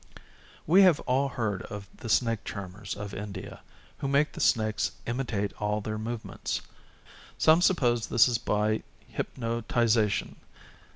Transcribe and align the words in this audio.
We 0.65 0.81
have 0.81 0.99
all 1.01 1.29
heard 1.29 1.61
of 1.61 1.87
the 1.95 2.09
snake 2.09 2.43
charmers 2.43 2.95
of 2.95 3.13
India, 3.13 3.59
who 3.99 4.07
make 4.07 4.31
the 4.31 4.39
snakes 4.41 4.93
imitate 5.05 5.53
all 5.61 5.79
their 5.79 5.99
movements. 5.99 6.59
Some 7.37 7.61
suppose 7.61 8.07
this 8.07 8.27
is 8.27 8.39
by 8.39 8.81
hypnotization. 9.09 10.37